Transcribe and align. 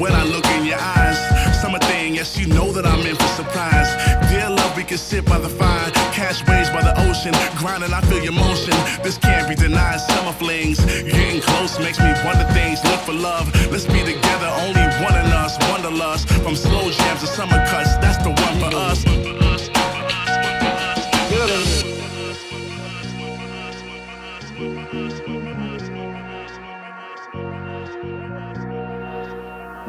when 0.00 0.12
I 0.14 0.24
look 0.24 0.46
in 0.56 0.64
your 0.64 0.80
eyes. 0.80 1.18
Summer 1.60 1.78
thing, 1.78 2.14
yes, 2.14 2.38
you 2.38 2.46
know 2.46 2.72
that 2.72 2.86
I'm 2.86 3.04
in 3.06 3.14
for 3.14 3.30
surprise. 3.36 3.90
Dear 4.30 4.48
love, 4.48 4.74
we 4.76 4.82
can 4.82 4.96
sit 4.96 5.26
by 5.26 5.38
the 5.38 5.48
fire, 5.48 5.90
cash 6.16 6.40
waves 6.48 6.70
by 6.70 6.80
the 6.80 6.94
ocean, 7.06 7.34
grinding, 7.58 7.92
I 7.92 8.00
feel 8.08 8.24
your 8.24 8.32
motion. 8.32 8.74
This 9.02 9.18
can't 9.18 9.46
be 9.46 9.54
denied. 9.54 10.00
Summer 10.00 10.32
flings, 10.32 10.80
getting 11.04 11.42
close 11.42 11.78
makes 11.78 12.00
me 12.00 12.10
wonder 12.24 12.48
things. 12.54 12.82
Look 12.84 13.00
for 13.00 13.12
love, 13.12 13.46
let's 13.70 13.84
be 13.84 14.00
together, 14.00 14.48
only 14.64 14.86
one 15.04 15.14
in 15.20 15.28
us, 15.36 15.58
wonderlust. 15.68 16.24
From 16.42 16.56
slow 16.56 16.90
jams 16.90 17.20
to 17.20 17.26
summer 17.26 17.60
cuts, 17.68 17.96
that's 17.98 18.18
the 18.24 18.30
one 18.30 18.56
for 18.58 18.74
us. 18.74 19.49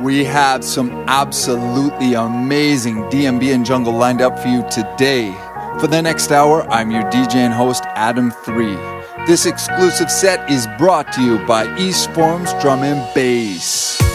We 0.02 0.23
have 0.23 0.64
some 0.64 0.90
absolutely 1.08 2.16
amazing 2.16 3.04
DnB 3.12 3.54
and 3.54 3.64
jungle 3.64 3.94
lined 3.94 4.20
up 4.20 4.40
for 4.40 4.48
you 4.48 4.68
today. 4.72 5.32
For 5.80 5.86
the 5.86 6.02
next 6.02 6.32
hour, 6.32 6.64
I'm 6.72 6.90
your 6.90 7.04
DJ 7.04 7.36
and 7.36 7.54
host, 7.54 7.84
Adam 7.86 8.32
3. 8.32 8.73
This 9.28 9.45
exclusive 9.45 10.09
set 10.09 10.50
is 10.50 10.68
brought 10.80 11.14
to 11.14 11.22
you 11.22 11.38
by 11.45 11.78
East 11.78 12.09
Forms 12.14 12.52
Drum 12.62 12.82
and 12.82 13.14
Bass. 13.14 14.11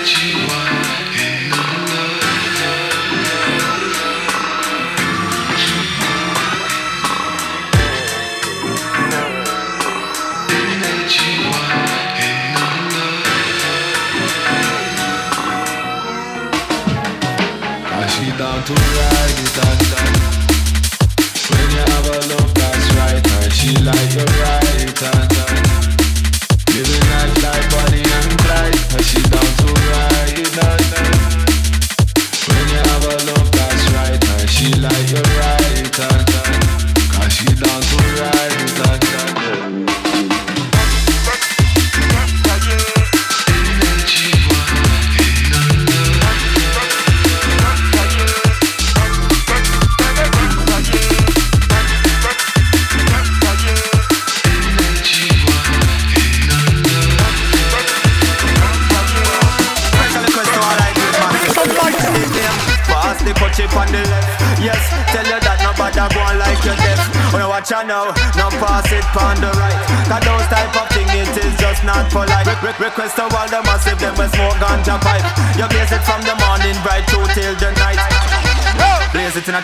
that 0.00 0.24
you 0.24 0.39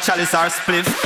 Chalizar 0.07 0.49
Sars. 0.51 1.06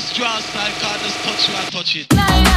just 0.00 0.16
trust, 0.16 0.56
I 0.56 0.70
can't 0.70 1.02
just 1.02 1.18
touch 1.24 1.48
you, 1.48 1.54
I 1.54 1.64
touch 1.70 1.96
it. 1.96 2.49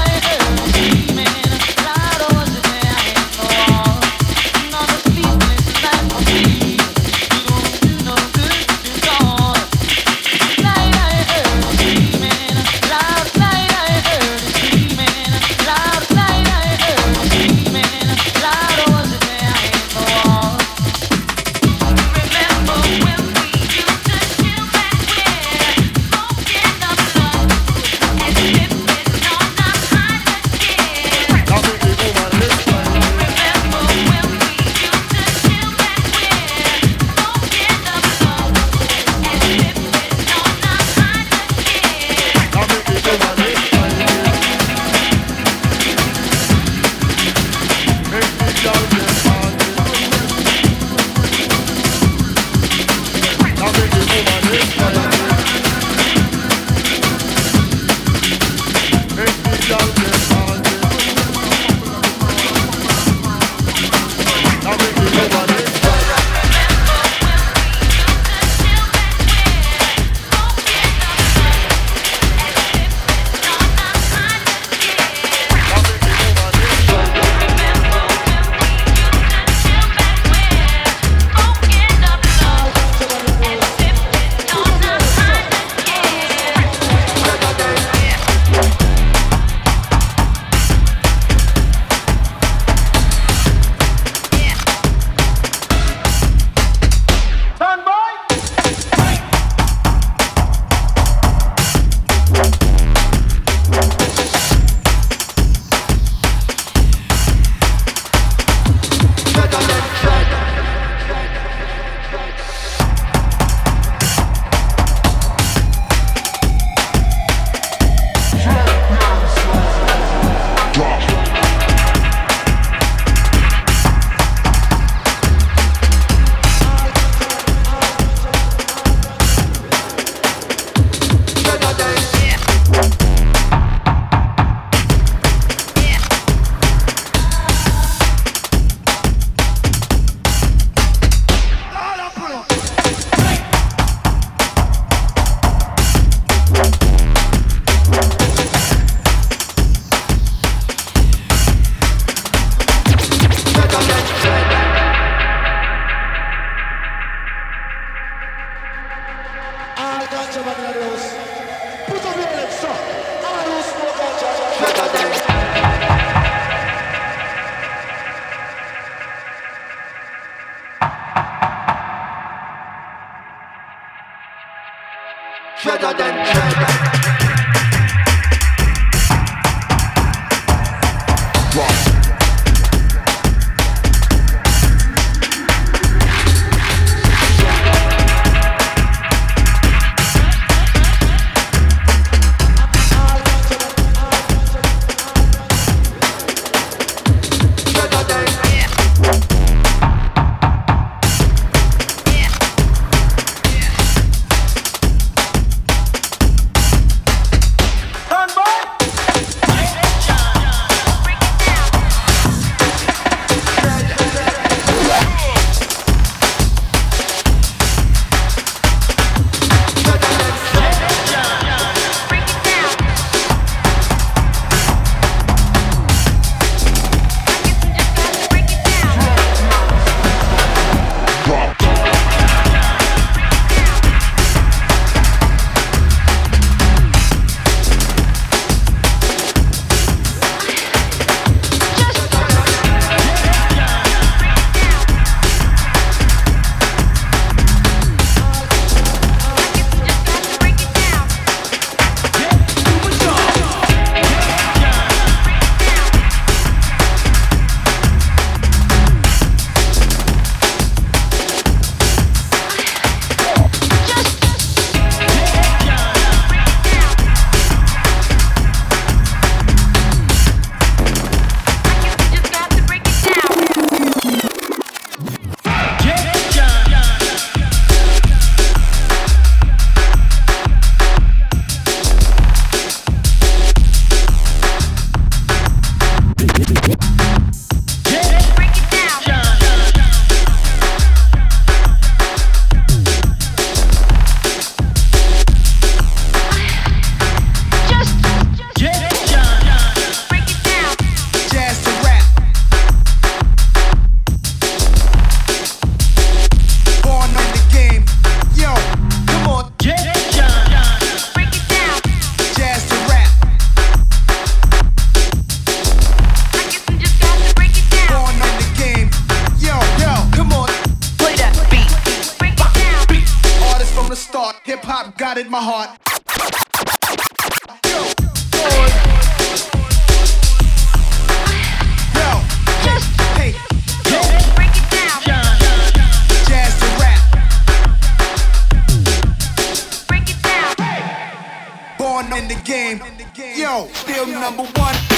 The 342.36 343.06
game. 343.14 343.38
Yo, 343.38 343.68
still 343.74 344.08
number 344.08 344.44
one. 344.44 344.93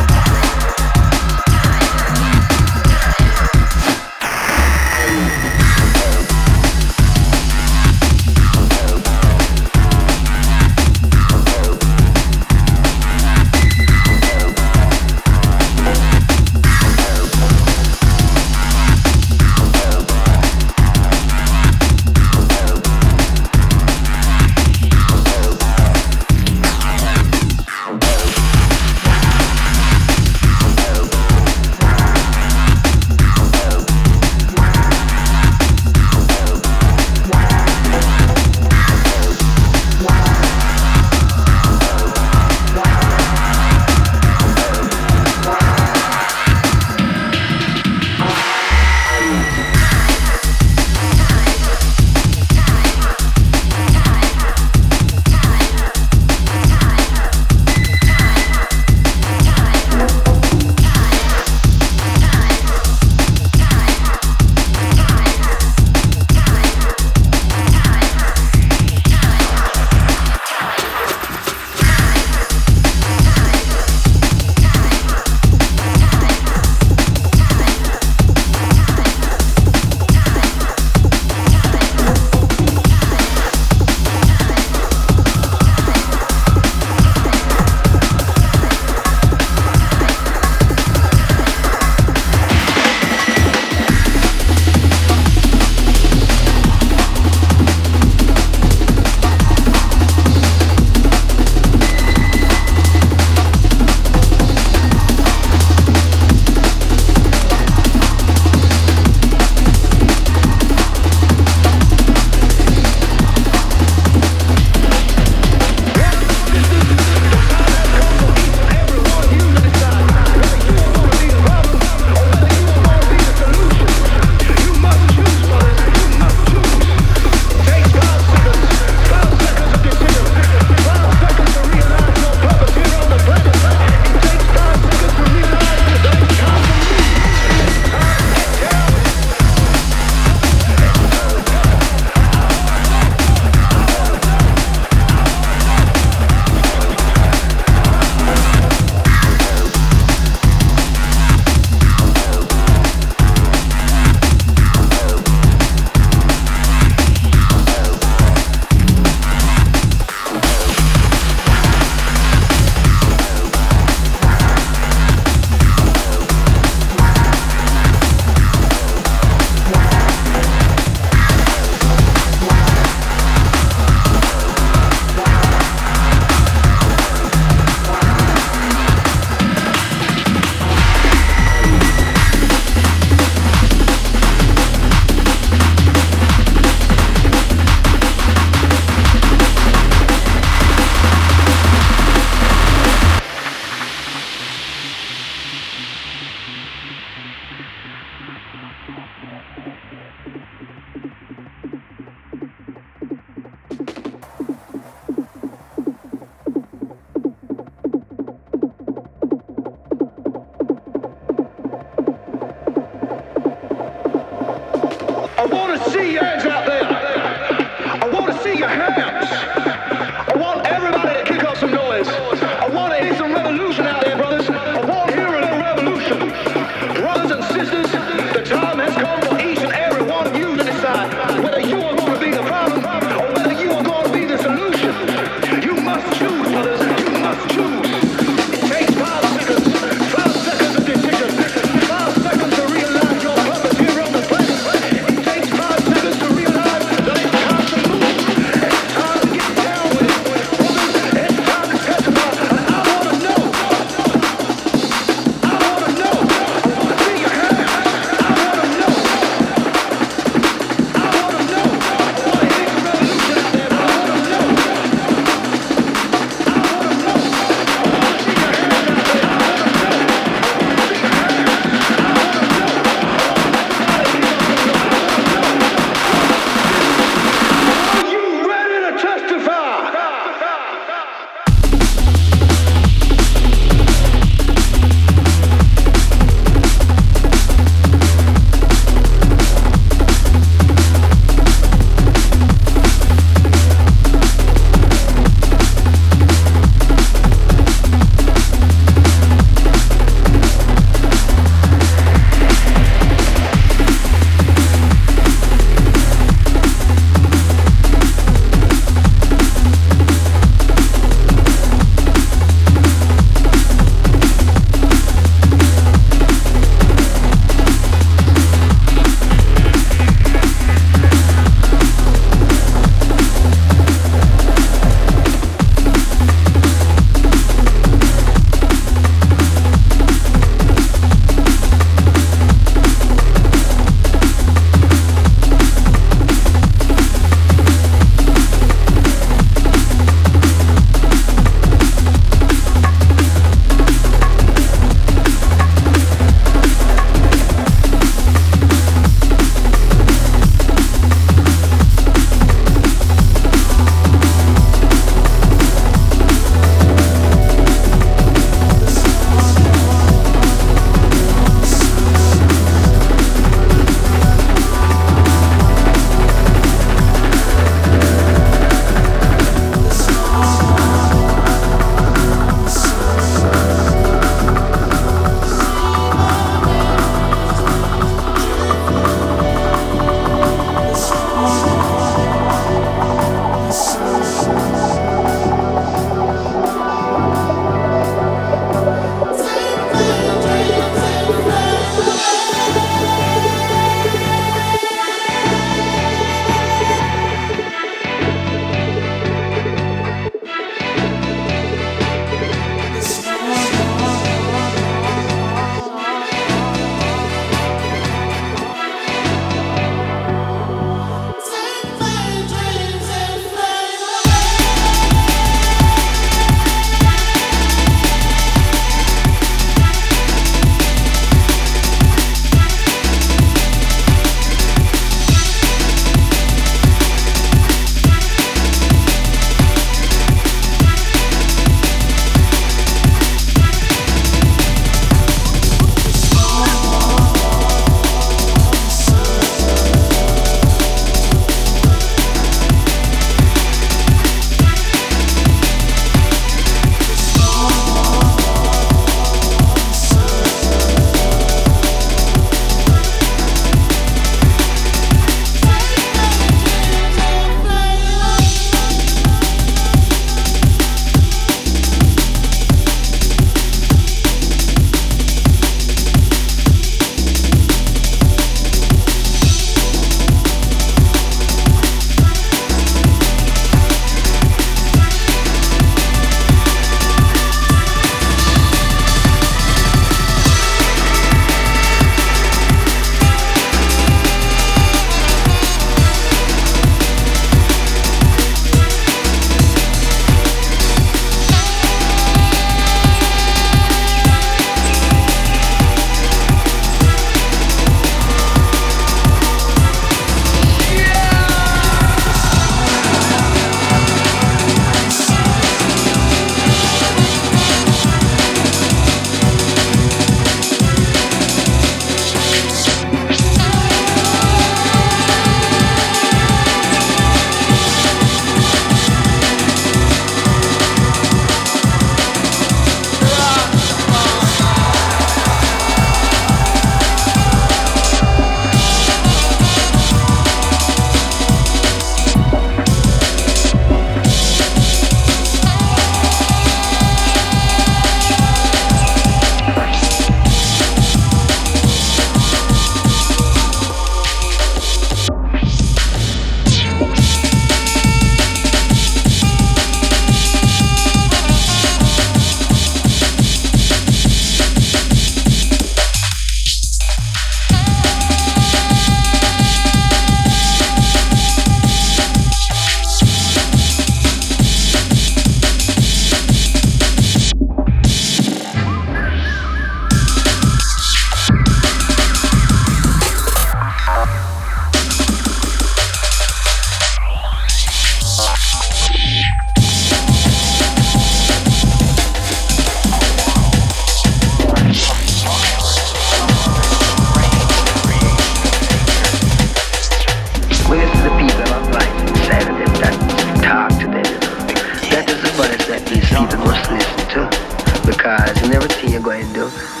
Yourself. 599.73 600.00